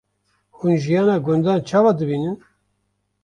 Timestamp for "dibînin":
1.99-2.37